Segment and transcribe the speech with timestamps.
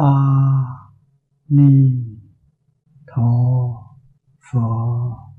[0.00, 0.92] 阿
[1.46, 2.22] 弥
[3.04, 3.98] 陀
[4.38, 5.34] 佛。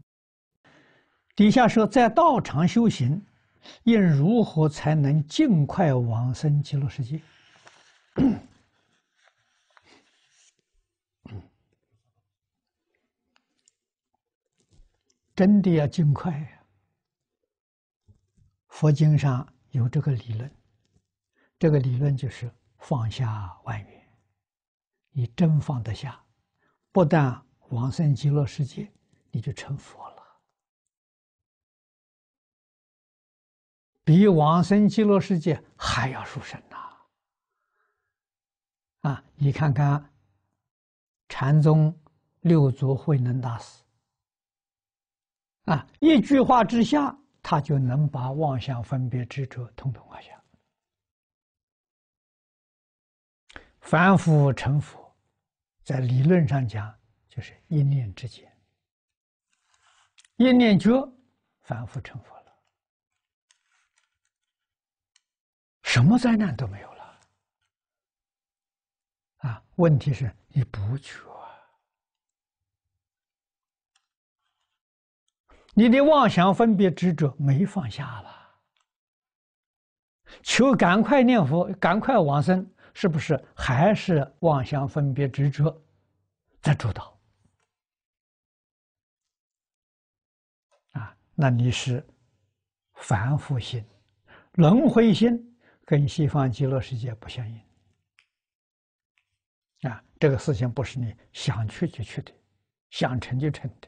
[1.33, 3.25] 底下说，在道场修行，
[3.83, 7.21] 应如何才能尽快往生极乐世界？
[15.33, 16.49] 真的要尽快呀！
[18.67, 20.53] 佛经上有这个理论，
[21.57, 23.98] 这个理论就是放下万缘。
[25.11, 26.23] 你真放得下，
[26.91, 28.91] 不但往生极乐世界，
[29.31, 30.15] 你就成佛了。
[34.03, 36.77] 比往生极乐世界还要殊胜呐！
[39.01, 40.11] 啊，你看看
[41.27, 41.95] 禅宗
[42.39, 43.83] 六祖慧能大师，
[45.65, 50.43] 啊，一句话之下，他就能把妄想分别执着统统放下。
[53.81, 54.98] 凡夫成佛，
[55.89, 56.95] 在理论上讲，
[57.27, 58.47] 就是一念之间，
[60.35, 61.11] 一念觉，
[61.61, 62.55] 凡夫成佛了，
[65.81, 67.19] 什么灾难都没有了。
[69.37, 71.23] 啊，问题是你不觉，
[75.73, 78.61] 你的妄想分别执着没放下了，
[80.43, 82.71] 求赶快念佛，赶快往生。
[82.93, 85.81] 是不是还是妄想分别执着
[86.61, 87.19] 在主导
[90.91, 91.15] 啊？
[91.35, 92.05] 那你是
[92.95, 93.85] 凡夫心、
[94.53, 97.61] 轮回心，跟西方极乐世界不相应
[99.89, 100.03] 啊！
[100.19, 102.33] 这个事情不是你想去就去的，
[102.89, 103.87] 想成就成的。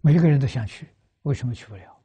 [0.00, 2.00] 每个人都想去，为什么去不了？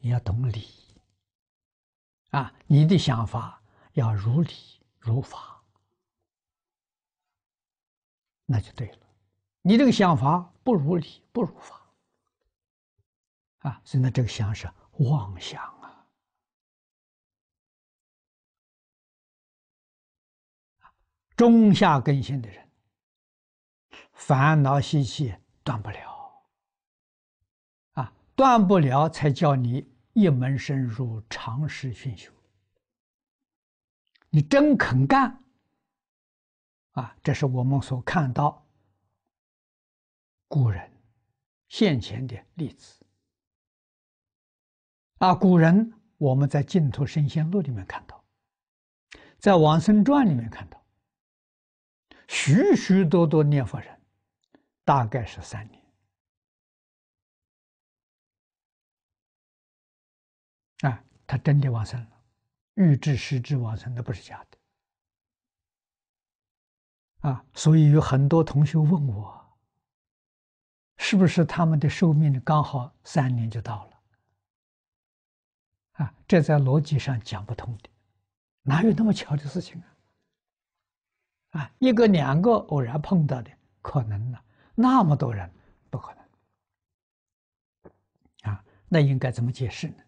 [0.00, 0.87] 你要懂理。
[2.30, 3.62] 啊，你的想法
[3.92, 4.52] 要如理
[4.98, 5.62] 如法，
[8.44, 8.98] 那就对了。
[9.62, 11.80] 你这个想法不如理不如法，
[13.60, 16.06] 啊，所以呢，这个想是妄想啊。
[21.34, 22.70] 中下根性的人，
[24.12, 26.42] 烦恼习气断不了，
[27.92, 29.97] 啊，断不了才叫你。
[30.18, 32.32] 一门深入，长时熏修。
[34.30, 35.44] 你真肯干
[36.90, 37.16] 啊！
[37.22, 38.66] 这是我们所看到
[40.48, 40.90] 古人
[41.68, 43.06] 现前的例子
[45.18, 45.36] 啊。
[45.36, 48.24] 古人我们在《净土神仙录》里面看到，
[49.38, 50.84] 在《往生传》里面看到，
[52.26, 54.00] 许许多多念佛人，
[54.84, 55.77] 大概是三年。
[60.82, 62.08] 啊，他真的往生了，
[62.74, 64.58] 预知实质往生，那不是假的。
[67.28, 69.58] 啊，所以有很多同学问我，
[70.98, 74.00] 是不是他们的寿命刚好三年就到了？
[76.04, 77.90] 啊，这在逻辑上讲不通的，
[78.62, 79.86] 哪有那么巧的事情啊？
[81.60, 83.50] 啊，一个两个偶然碰到的
[83.82, 84.38] 可能呢？
[84.76, 85.52] 那么多人
[85.90, 86.24] 不可能。
[88.52, 90.04] 啊，那应该怎么解释呢？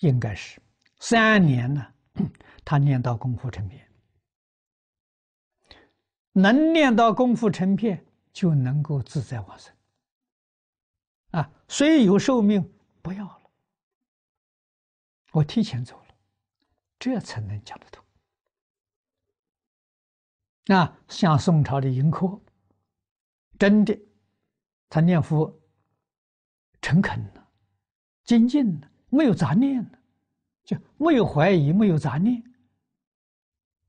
[0.00, 0.60] 应该是
[0.98, 1.94] 三年呢，
[2.64, 3.88] 他念到功夫成片，
[6.32, 9.74] 能念到功夫成片，就能够自在往生。
[11.30, 12.72] 啊，虽有寿命，
[13.02, 13.50] 不要了，
[15.32, 16.14] 我提前走了，
[16.98, 18.04] 这才能讲得通。
[20.74, 22.40] 啊，像宋朝的盈科，
[23.58, 23.98] 真的，
[24.88, 25.60] 他念佛
[26.80, 27.46] 诚恳呢，
[28.24, 28.90] 精进了。
[29.14, 29.98] 没有杂念了，
[30.64, 32.42] 就没有怀疑，没有杂念，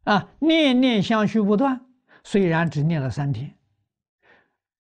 [0.04, 1.84] 啊，念念相续不断。
[2.24, 3.56] 虽然只念了三天，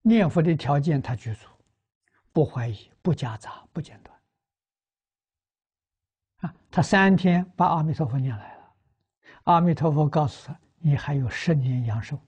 [0.03, 1.47] 念佛的条件他具足，
[2.33, 4.19] 不怀疑，不夹杂，不间断。
[6.41, 8.75] 啊，他三天把阿弥陀佛念来了，
[9.45, 12.19] 阿弥陀佛告诉他：“你还有十年阳寿。”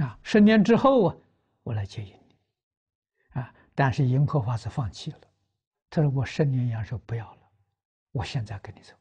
[0.00, 1.16] 啊，十年之后啊，
[1.62, 3.40] 我来接引你。
[3.40, 5.18] 啊，但是银河法师放弃了。
[5.94, 7.40] 他说：“我十年阳寿不要了，
[8.12, 8.94] 我现在跟你走。”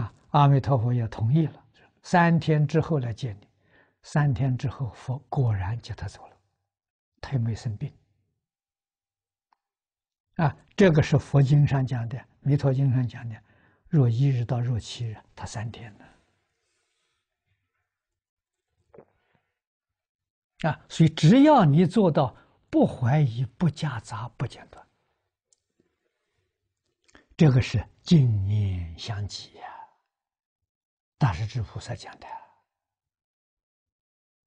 [0.00, 1.62] 啊，阿弥陀佛也同意了。
[2.02, 3.48] 三天之后来见你，
[4.02, 6.36] 三天之后佛果然接他走了，
[7.20, 7.92] 他也没生病。
[10.36, 13.38] 啊，这个是佛经上讲的，《弥陀经》上讲的，
[13.86, 16.04] 若一日到若七日，他三天呢。
[20.70, 22.34] 啊，所以只要你做到。
[22.74, 24.84] 不怀疑，不夹杂，不间断，
[27.36, 29.62] 这个是经念相继呀。
[31.16, 32.26] 大势至菩萨讲的。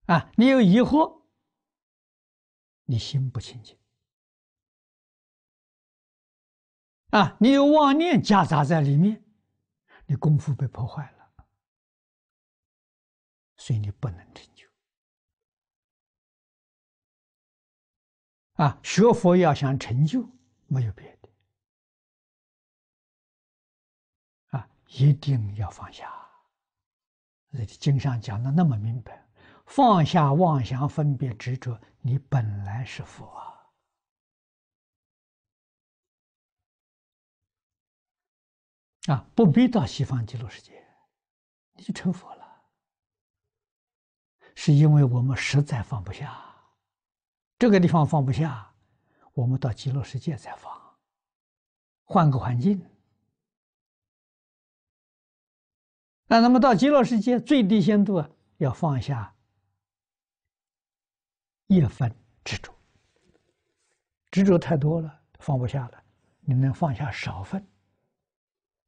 [0.08, 1.22] 啊，你有疑惑，
[2.84, 3.80] 你心不清净。
[7.12, 9.24] 啊，你有妄念夹杂在里面，
[10.06, 11.32] 你功夫被破坏了，
[13.56, 14.44] 所以你不能成
[18.58, 18.78] 啊。
[18.84, 20.24] 学佛要想成就，
[20.68, 21.30] 没有别的
[24.58, 26.14] 啊，一定要放下。
[27.80, 29.26] 经上讲的那么明白，
[29.66, 33.58] 放下妄想、分别、执着，你本来是佛啊！
[39.08, 40.86] 啊，不必到西方极乐世界，
[41.74, 42.46] 你就成佛了。
[44.54, 46.47] 是因为我们实在放不下，
[47.60, 48.72] 这个地方放不下，
[49.34, 50.80] 我们到极乐世界再放，
[52.06, 52.80] 换个环境。
[56.28, 59.34] 那那么到极乐世界最低限度啊，要放下
[61.68, 62.14] 一分
[62.44, 62.74] 执着，
[64.30, 66.04] 执着太多了，放不下了。
[66.42, 67.66] 你能放下少分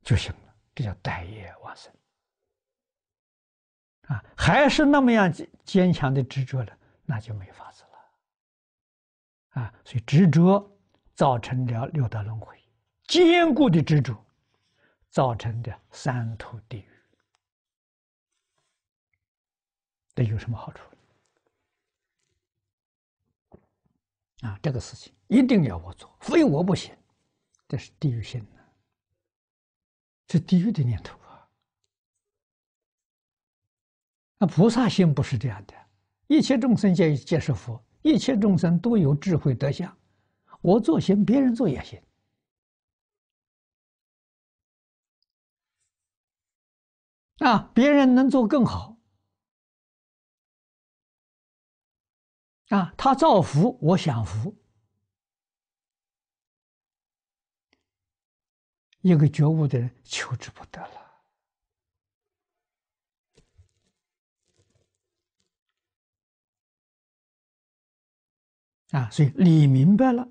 [0.02, 1.92] 就行了，这叫待业往生。
[4.08, 5.32] 啊，还是那么样
[5.64, 7.79] 坚强的执着了，那就没法子。
[9.50, 10.78] 啊，所以执着
[11.16, 12.58] 造成了六道轮回，
[13.08, 14.16] 坚固的执着
[15.10, 16.90] 造成的三途地狱。
[20.16, 20.84] 这有什么好处？
[24.42, 26.96] 啊，这个事情一定要我做，非我不行。
[27.68, 28.62] 这是地狱心呢，
[30.28, 31.48] 这地狱的念头啊。
[34.38, 35.74] 那菩萨心不是这样的，
[36.28, 39.98] 一切众生皆皆是佛，一切众生都有智慧德相，
[40.62, 42.02] 我做行，别人做也行。
[47.40, 48.98] 啊，别人能做更好。
[52.70, 54.56] 啊，他造福，我享福。
[59.02, 61.09] 一个觉悟的人求之不得了。
[68.92, 70.28] 啊，所以理明白了，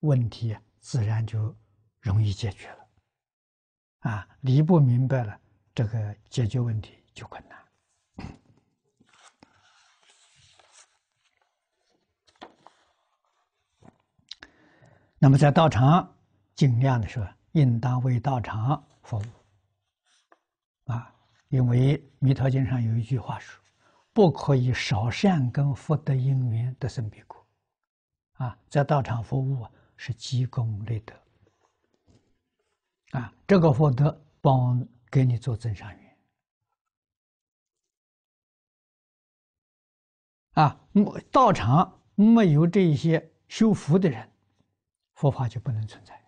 [0.00, 1.54] 问题自然就
[2.00, 2.88] 容易解决了。
[4.10, 5.38] 啊，理不明白了，
[5.74, 7.58] 这个解决问题就困难。
[15.18, 16.16] 那么在道场
[16.54, 19.22] 尽量的说，应当为道场服务。
[20.90, 21.14] 啊，
[21.48, 23.62] 因为《弥陀经》上有一句话说
[24.14, 27.38] ：“不可以少善根福德因缘得生彼国。”
[28.40, 31.14] 啊，在道场服务啊，是积功累德。
[33.18, 36.18] 啊，这个福德帮给你做增上缘。
[40.54, 40.80] 啊，
[41.30, 44.26] 道场没有这一些修福的人。
[45.14, 46.18] 佛法就不能存在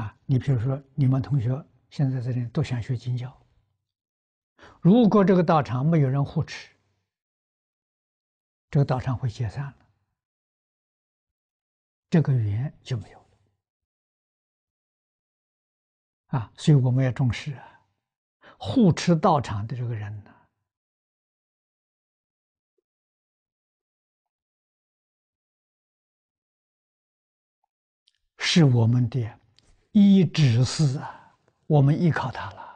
[0.00, 0.16] 啊！
[0.26, 3.40] 你比如说，你们同学现在这里都想学经教，
[4.80, 6.74] 如果这个道场没有人护持，
[8.70, 9.74] 这个道场会解散了，
[12.08, 13.26] 这个缘就没有了
[16.38, 16.52] 啊！
[16.56, 17.82] 所以我们要重视啊，
[18.58, 20.32] 护持道场的这个人呢。
[28.38, 29.38] 是我们的
[29.92, 31.36] 一指示啊，
[31.66, 32.69] 我们依靠他了。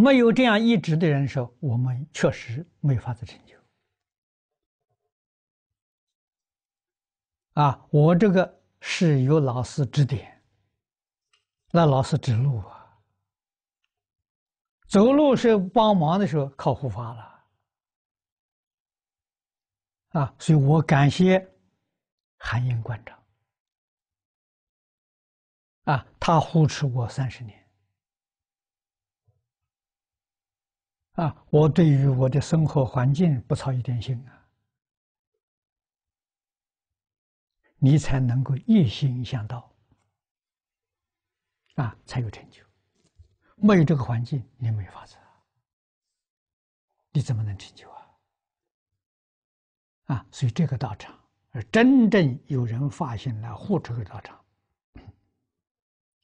[0.00, 3.58] 没有这样一直的人说，我们确实没法子成就。
[7.54, 10.40] 啊，我这个是有老师指点，
[11.72, 12.96] 那老师指路啊，
[14.86, 17.44] 走路是帮忙的时候靠护法了。
[20.10, 21.44] 啊，所以我感谢
[22.38, 23.20] 韩英馆长，
[25.86, 27.67] 啊，他护持我三十年，
[31.18, 34.46] 啊，我对于我的生活环境不操一点心啊，
[37.78, 39.68] 你才能够一心向道，
[41.74, 42.62] 啊，才有成就，
[43.56, 45.16] 没有这个环境，你没法子，
[47.10, 48.06] 你怎么能成就啊？
[50.04, 51.18] 啊，所以这个道场，
[51.50, 54.44] 而真正有人发现了护这个道场，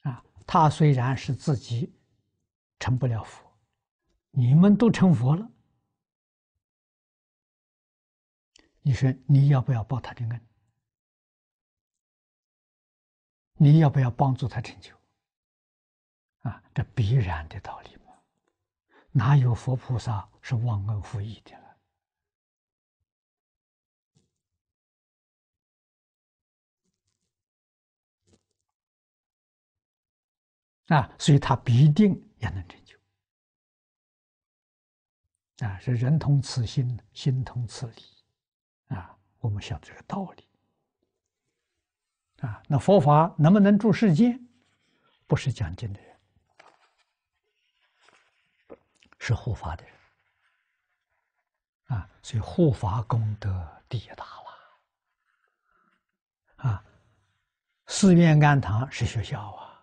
[0.02, 1.92] 啊，他虽然是自己
[2.78, 3.44] 成不了佛，
[4.36, 5.48] 你们都成佛了，
[8.82, 10.40] 你说你要不要报他的恩？
[13.56, 14.92] 你要不要帮助他成就？
[16.40, 18.12] 啊，这必然的道理嘛，
[19.12, 21.56] 哪有佛菩萨是忘恩负义的
[30.88, 30.96] 了？
[30.96, 32.83] 啊，所以他必定也能成就。
[35.64, 38.02] 啊，是人同此心，心同此理。
[38.94, 40.48] 啊，我们晓得这个道理。
[42.40, 44.38] 啊，那佛法能不能住世间？
[45.26, 46.20] 不是讲经的人，
[49.18, 49.94] 是护法的人。
[51.86, 54.44] 啊，所以护法功德第一大了。
[56.56, 56.84] 啊，
[57.86, 59.82] 寺院庵堂是学校啊，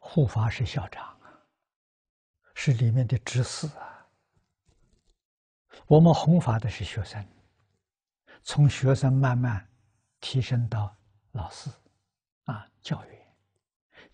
[0.00, 1.30] 护法是校长啊，
[2.54, 3.99] 是里面的执事啊。
[5.86, 7.26] 我们弘法的是学生，
[8.42, 9.66] 从学生慢慢。
[10.22, 10.94] 提升到
[11.32, 11.70] 老师，
[12.44, 13.34] 啊，教员，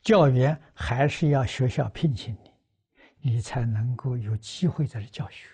[0.05, 2.53] 教员还是要学校聘请你，
[3.19, 5.49] 你才能够有机会在这教学。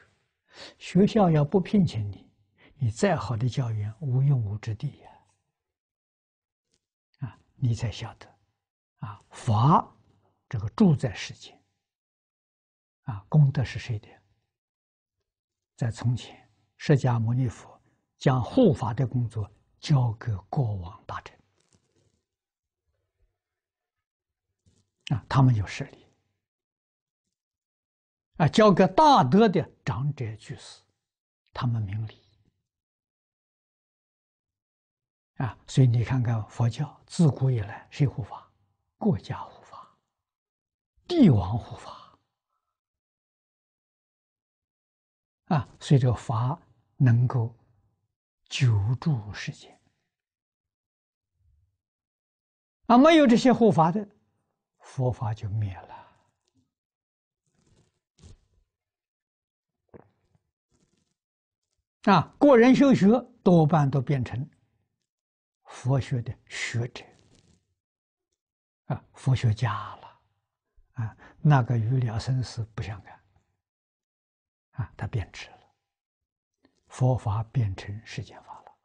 [0.76, 2.31] 学校要不聘请你，
[2.75, 5.11] 你再好的教员无用武之地呀。
[7.21, 8.28] 啊，你才晓得，
[8.99, 9.90] 啊，法
[10.50, 11.59] 这个住在世间，
[13.04, 14.09] 啊，功德是谁的？
[15.82, 17.82] 在从前，释迦牟尼佛
[18.16, 19.50] 将护法的工作。
[19.80, 21.36] 交给国王大臣
[25.08, 26.06] 啊，他们有势力
[28.36, 30.82] 啊；交给大德的长者居士，
[31.52, 32.16] 他们明理
[35.38, 35.58] 啊。
[35.66, 38.48] 所以你看看佛教自古以来谁护法？
[38.98, 39.98] 国家护法，
[41.08, 42.01] 帝王护法
[45.56, 45.68] 啊。
[45.80, 46.61] 所以这个法
[46.97, 47.54] 能够。
[48.52, 49.80] 久住世间
[52.85, 54.06] 啊，没有这些护法的，
[54.80, 55.88] 佛法就灭了
[62.12, 62.37] 啊！
[62.38, 63.09] 个人修学
[63.42, 64.47] 多半都变成
[65.64, 67.02] 佛学的学者
[68.88, 70.21] 啊，佛学家了
[70.92, 73.18] 啊，那个与了生死不相干
[74.72, 75.58] 啊，他变质了。
[76.88, 78.78] 佛法变成世间法了，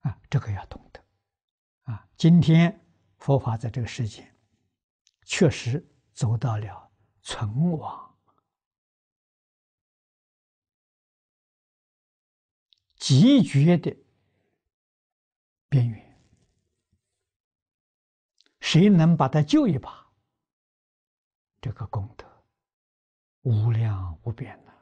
[0.00, 1.04] 啊，这个要懂得，
[1.82, 2.84] 啊，今天
[3.18, 4.36] 佛法在这个世间，
[5.22, 6.90] 确实走到了
[7.22, 8.18] 存亡
[12.96, 13.96] 极绝的
[15.68, 16.20] 边缘，
[18.58, 20.03] 谁能把它救一把？
[21.64, 22.26] 这个功德。
[23.40, 24.72] 无量无边的，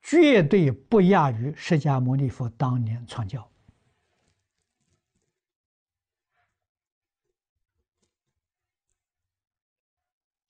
[0.00, 3.50] 绝对不亚于释迦牟尼佛当年传教。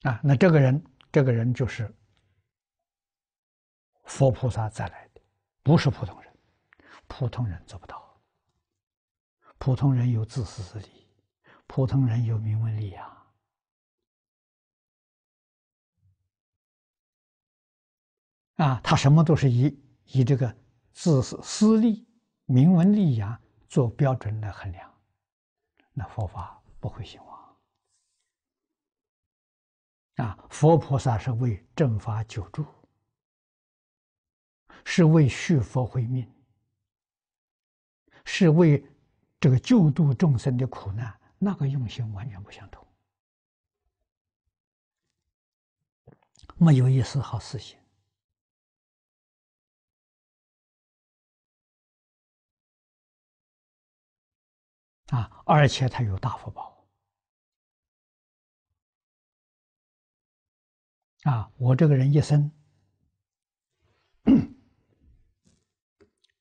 [0.02, 1.90] 啊，那这个人，这个人就是
[4.04, 5.22] 佛菩萨再来的，
[5.62, 6.30] 不是普通人，
[7.06, 8.20] 普通人做不到。
[9.56, 11.08] 普通人有自私自利，
[11.66, 13.21] 普通人有名闻利养。
[18.62, 20.56] 啊，他什么都是以以这个
[20.92, 22.06] 自私私利、
[22.44, 23.36] 名闻利养
[23.68, 24.88] 做标准来衡量，
[25.92, 27.56] 那佛法不会兴旺。
[30.16, 32.64] 啊，佛菩萨是为正法久住，
[34.84, 36.30] 是为续佛慧命，
[38.24, 38.84] 是为
[39.40, 42.86] 这个救度众生的苦难，那个用心完全不相同，
[46.58, 47.76] 没有一丝好私心。
[55.12, 56.86] 啊，而且他有大福报。
[61.24, 62.50] 啊，我这个人一生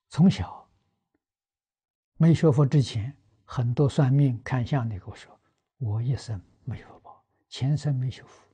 [0.07, 0.69] 从小
[2.15, 5.37] 没学佛之前，很多算命看相的跟我说，
[5.77, 8.47] 我一生没福报，前生没修福。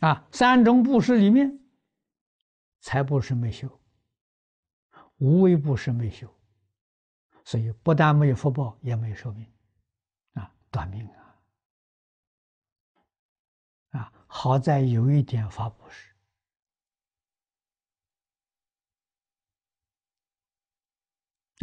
[0.00, 1.60] 啊，三种布施里面，
[2.80, 3.77] 财布施没修。
[5.18, 6.32] 无为不施没修，
[7.44, 9.46] 所以不但没有福报，也没有寿命，
[10.34, 11.40] 啊，短命啊！
[13.90, 16.14] 啊，好在有一点法布施，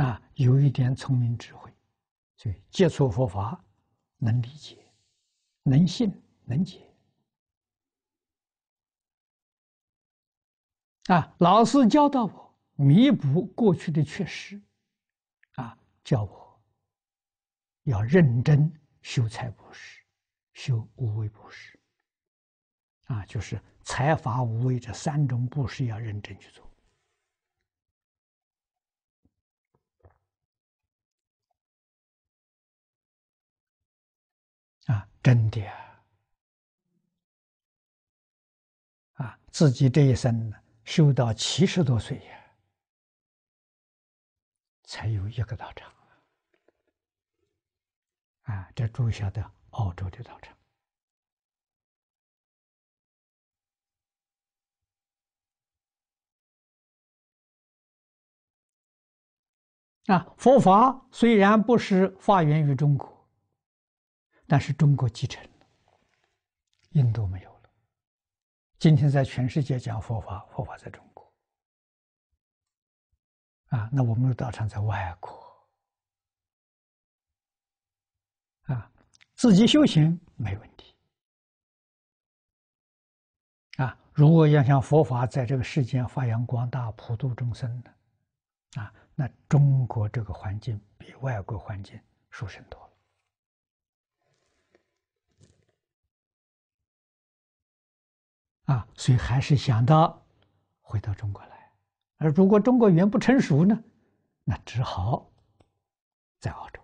[0.03, 1.74] 啊，有一点聪明智慧，
[2.35, 3.63] 所以接触佛法
[4.17, 4.77] 能理解，
[5.63, 6.12] 能信
[6.43, 6.85] 能解，
[11.05, 12.45] 啊，老师教导我
[12.75, 14.62] 弥补过去的缺失，
[15.53, 16.62] 啊，叫我
[17.84, 20.01] 要认真修财布施，
[20.53, 21.79] 修无为布施，
[23.05, 26.70] 啊，就是财法无为这三种布施要认真去做，
[34.88, 36.05] 啊，真的啊，
[39.13, 40.58] 啊，自己这一生呢。
[40.84, 42.45] 修到七十多岁呀，
[44.96, 45.94] 才有一个道场
[48.44, 48.72] 啊！
[48.74, 50.58] 这住下的澳洲的道场
[60.06, 60.34] 啊！
[60.38, 63.28] 佛法虽然不是发源于中国，
[64.48, 65.46] 但是中国继承，
[66.92, 67.70] 印度没有了。
[68.80, 71.04] 今天在全世界讲佛法，佛法在中国
[73.75, 75.67] 啊，那我们的道场在外国
[78.74, 78.89] 啊，
[79.34, 80.96] 自己修行没问题
[83.75, 83.98] 啊。
[84.13, 87.94] 如果要想佛法在这个世间发扬光大、普度众生的
[88.82, 92.79] 啊，那中国这个环境比外国环境殊胜多
[98.67, 98.74] 了。
[98.74, 100.25] 啊，所以还是想到
[100.82, 101.54] 回到中国来，
[102.17, 103.84] 而如果中国语言不成熟呢，
[104.43, 105.31] 那只好
[106.39, 106.81] 在澳洲。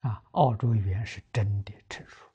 [0.00, 2.30] 啊，澳洲语言是真的成熟，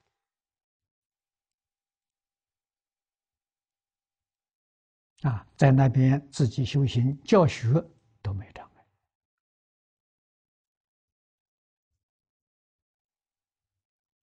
[5.22, 7.82] 啊，在那边自己修行教学
[8.22, 8.70] 都没障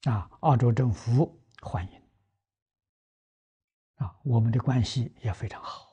[0.02, 0.12] 碍。
[0.12, 2.02] 啊，澳洲政府欢迎。
[3.94, 5.87] 啊，我们的关系也非常好，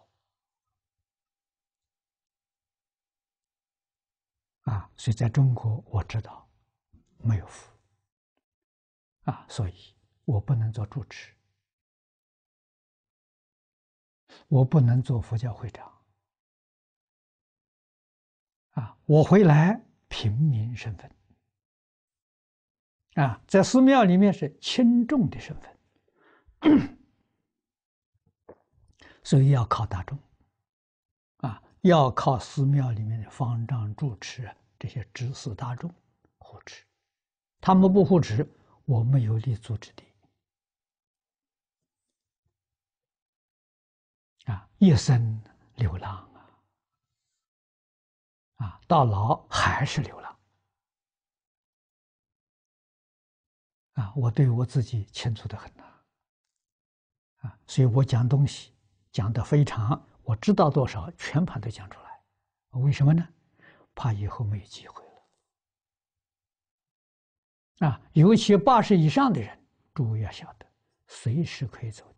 [4.66, 6.48] 啊，所以在中国我知道
[7.18, 7.72] 没有福，
[9.24, 11.34] 啊，所以我不能做主持，
[14.48, 15.92] 我不能做佛教会长，
[18.72, 21.12] 啊，我回来平民身份，
[23.14, 25.76] 啊，在寺庙里面是轻重的身份。
[29.24, 30.18] 所以要靠大众，
[31.88, 35.94] 要靠寺庙里面的方丈、住持这些知识大众
[36.40, 36.84] 护持，
[37.62, 38.44] 他们不护持，
[38.86, 40.04] 我们有立足之地。
[44.46, 45.40] 啊，一生
[45.76, 46.50] 流浪啊，
[48.66, 50.40] 啊，到老还是流浪。
[53.94, 55.84] 啊，我对我自己清楚的很呐，
[57.42, 58.72] 啊，所以我讲东西。
[59.12, 62.20] 讲的非常，我知道多少，全盘都讲出来。
[62.82, 63.26] 为什么呢？
[63.94, 65.02] 怕以后没有机会
[67.80, 67.88] 了。
[67.88, 69.58] 啊，尤其八十以上的人，
[69.94, 70.66] 诸位要晓得，
[71.08, 72.12] 随时可以走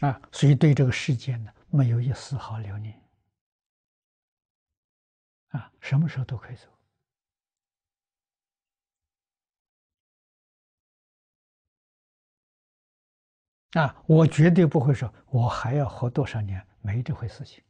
[0.00, 0.08] 的。
[0.08, 3.00] 啊，所以对这个世界呢，没有一丝毫留念。
[5.50, 6.71] 啊，什么时候都可以走。
[13.72, 17.64] 啊，我绝对不会说，我还要活多少年，没这回事情。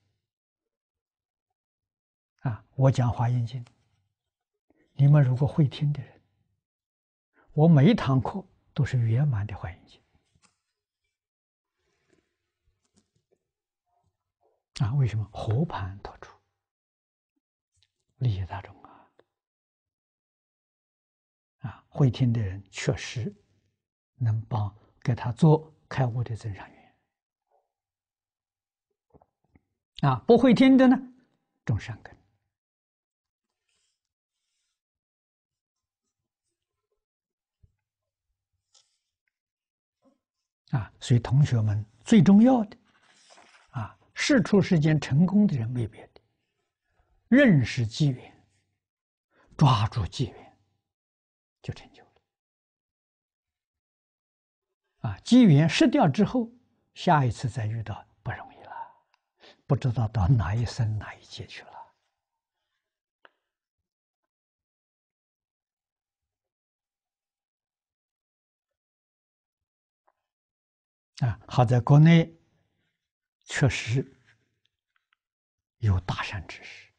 [2.41, 3.65] 啊，我讲《华严经》，
[4.95, 6.21] 你们如果会听的人，
[7.53, 10.01] 我每一堂课都是圆满的《华严经》。
[14.85, 15.25] 啊，为什么？
[15.33, 16.37] 和盘托出，
[18.17, 19.09] 利益大众啊！
[21.61, 23.33] 啊，会听的人确实
[24.17, 25.73] 能帮给他做。
[25.93, 26.95] 开悟的增上缘
[30.01, 30.97] 啊，不会听的呢，
[31.67, 32.17] 种善根
[40.71, 42.79] 啊，所以同学们最重要的
[43.73, 46.23] 啊，事出世间成功的人没别的，
[47.29, 48.47] 认识机缘，
[49.59, 50.59] 抓住机缘，
[51.61, 52.03] 就成就。
[55.03, 56.51] 啊，机缘失掉之后，
[56.95, 58.73] 下一次再遇到不容易了，
[59.67, 61.71] 不知道到哪一生哪一劫去了。
[71.27, 72.37] 啊，好在国内
[73.45, 74.17] 确实
[75.79, 76.93] 有大善知识，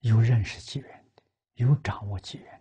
[0.00, 1.22] 有认识机缘的，
[1.54, 2.57] 有掌握机缘。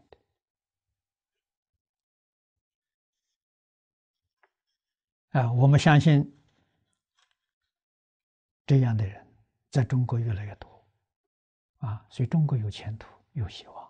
[5.37, 6.35] 啊，我们相信
[8.65, 9.23] 这样的人
[9.69, 10.83] 在中国越来越多，
[11.77, 13.87] 啊，所以中国有前途，有希望。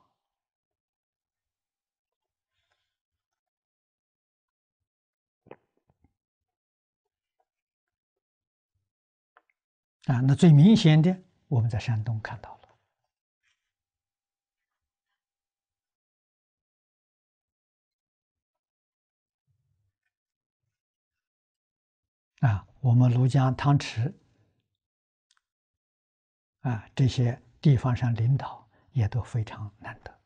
[10.08, 12.58] 啊，那最明显的，我们在山东看到了。
[22.40, 24.14] 啊，我们庐江汤池，
[26.62, 30.20] 啊，这些地方上领导也都非常难得。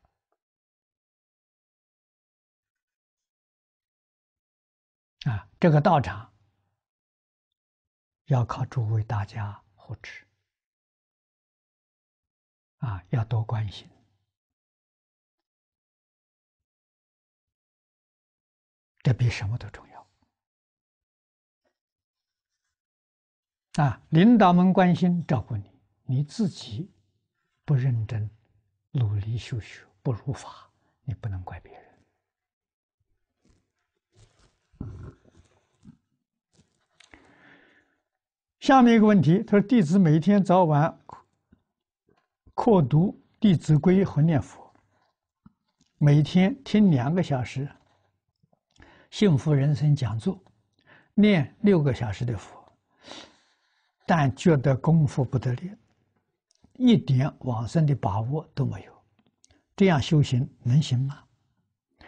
[5.30, 6.32] 啊，这个道场
[8.26, 9.62] 要靠诸位大家。
[9.84, 10.24] 扶持
[12.78, 13.90] 啊，要多关心，
[19.00, 19.91] 这比什么都重要
[23.76, 24.00] 啊！
[24.10, 25.64] 领导们关心照顾你，
[26.04, 26.90] 你自己
[27.64, 28.28] 不认真、
[28.90, 30.68] 努力修学、不如法，
[31.04, 31.82] 你不能怪别人。
[38.60, 41.00] 下面一个问题，他说：“弟子每天早晚
[42.54, 44.72] 课读《弟子规》和念佛，
[45.98, 47.68] 每天听两个小时
[49.10, 50.38] 幸福人生讲座，
[51.14, 52.61] 念六个小时的佛，
[54.14, 55.74] 但觉得功夫不得力，
[56.74, 58.92] 一点往生的把握都没有。
[59.74, 61.24] 这样修行能行吗？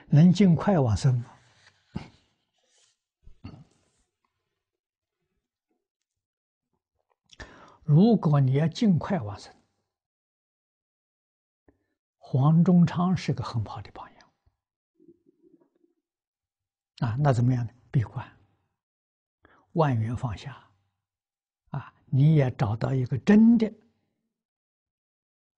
[0.09, 1.31] 能尽快往生吗？”
[7.85, 9.51] 如果你要尽快往生，
[12.19, 14.29] 黄忠昌是个很好的榜样
[16.99, 17.17] 啊。
[17.19, 17.73] 那怎么样呢？
[17.91, 18.31] 闭关，
[19.73, 20.64] 万缘放下，
[22.17, 23.69] 你也找到一个真的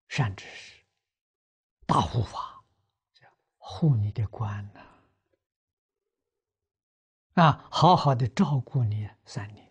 [0.08, 0.82] 善知识、
[1.84, 2.64] 大护法，
[3.58, 4.80] 护你的关呐，
[7.42, 9.70] 啊，好好的照顾你三年。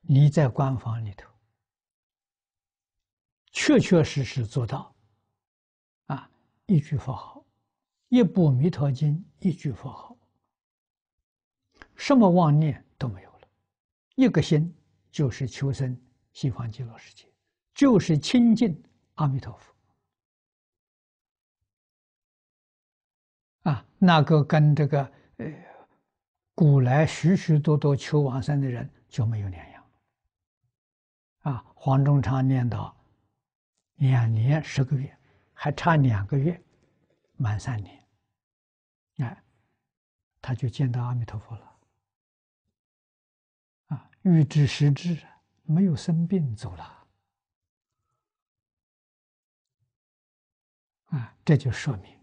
[0.00, 1.30] 你在官房里头，
[3.52, 4.92] 确确实实做到，
[6.06, 6.28] 啊，
[6.66, 7.46] 一句佛号，
[8.08, 10.16] 一部弥陀经，一句佛号，
[11.94, 13.48] 什么妄念都没有了，
[14.16, 14.74] 一个心
[15.12, 15.96] 就是求生
[16.32, 17.30] 西方极乐世界，
[17.74, 18.82] 就是亲近
[19.16, 19.74] 阿弥陀佛，
[23.70, 25.02] 啊，那个跟这个
[25.36, 25.46] 呃，
[26.54, 29.84] 古来许许多多求往生的人就没有两样。
[31.40, 32.96] 啊，黄忠昌念到
[33.96, 35.14] 两年十个月，
[35.52, 36.58] 还差两个月
[37.36, 38.08] 满三年，
[39.18, 39.44] 哎，
[40.40, 41.71] 他就见到阿弥陀佛了。
[44.22, 45.18] 欲知实质，
[45.64, 46.98] 没有生病走了。
[51.06, 52.18] 啊，这就说明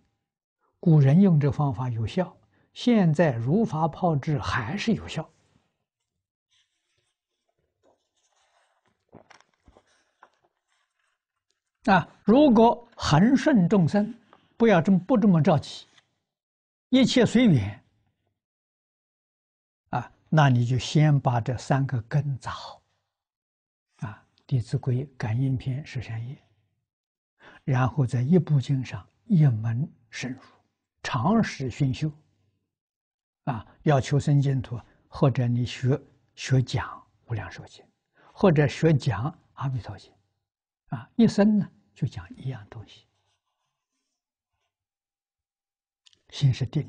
[0.79, 2.35] 古人用这方法有效，
[2.73, 5.29] 现在如法炮制还是有效。
[11.85, 14.13] 啊，如果恒顺众生，
[14.57, 15.85] 不要这么不这么着急，
[16.89, 17.78] 一切随缘。
[20.29, 22.81] 那你就先把这三个根扎好。
[23.97, 26.37] 啊，《弟子规》《感应篇》十三页，
[27.63, 30.39] 然后在一部经上一门深入，
[31.01, 32.11] 长时熏修。
[33.45, 35.99] 啊，要求生净土，或者你学
[36.35, 36.87] 学讲
[37.31, 37.83] 《无量寿经》，
[38.31, 40.11] 或者学讲《阿弥陀经》。
[40.95, 43.07] 啊，一生呢就讲一样东西，
[46.29, 46.87] 心是定，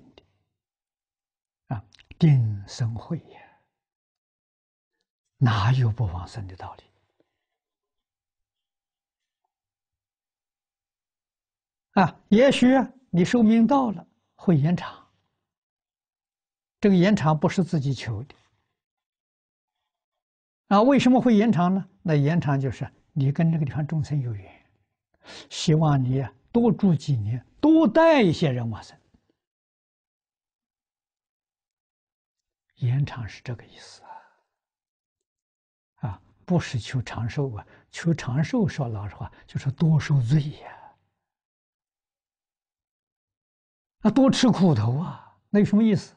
[2.20, 3.40] 定生慧呀，
[5.38, 6.84] 哪有不往生的道理？
[12.00, 12.68] 啊，也许
[13.08, 15.08] 你寿命到了会延长，
[16.80, 18.34] 这个延长不是自己求的，
[20.68, 21.88] 啊，为什么会延长呢？
[22.02, 22.86] 那延长就是。
[23.12, 24.66] 你跟这个地方众生有缘，
[25.50, 28.96] 希望你多住几年，多带一些人往生，
[32.80, 34.08] 延长是这个意思啊，
[36.08, 40.94] 啊，不是求长寿啊，求长寿说老实话就是多受罪呀，
[44.00, 46.14] 啊，多吃苦头啊，那有什么意思？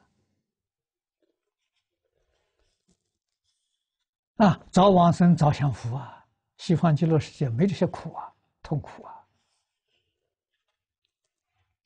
[4.37, 6.25] 啊，早往生早享福啊。
[6.57, 9.27] 西方极乐世界没这些苦啊，痛苦啊，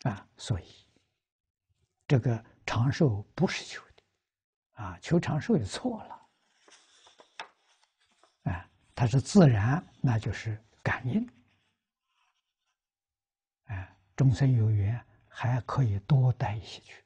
[0.04, 0.66] 啊，所以
[2.08, 3.82] 这个长寿不是求，
[4.78, 6.22] 啊求长寿也错了。
[8.52, 11.28] 啊它是自然那就是感应。
[13.66, 17.04] 啊终身有缘还可以多待一些去。